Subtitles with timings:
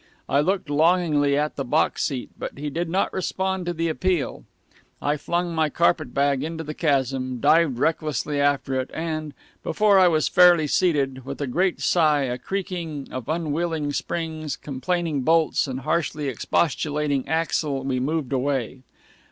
[0.27, 4.45] I looked longingly at the box seat, but he did not respond to the appeal.
[4.99, 10.27] I flung my carpetbag into the chasm, dived recklessly after it, and before I was
[10.27, 16.29] fairly seated with a great sigh, a creaking of unwilling springs, complaining bolts, and harshly
[16.29, 18.81] expostulating axle, we moved away.